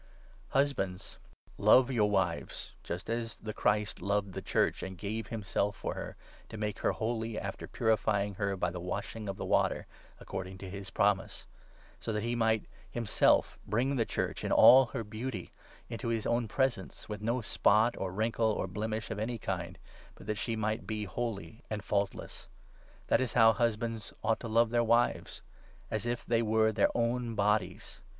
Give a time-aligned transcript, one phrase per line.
[0.49, 1.19] Husbands,
[1.59, 5.93] love your 25 wives, just as the Christ loved the Church, and gave himself for
[5.93, 6.15] her,
[6.49, 9.85] to make her holy, after purifying her by the Washing 26 with the Water,
[10.19, 11.45] according to his promise;
[11.99, 12.61] so that he might
[12.93, 15.51] 27 himself bring the Church, in all her beauty,
[15.87, 19.77] into his own presence, with no spot or wrinkle or blemish of any kind,
[20.15, 22.47] but that she might be holy and faultless.
[23.05, 25.43] That is how husbands 28 ought to love their wives—
[25.91, 27.99] as if they were their own bodies.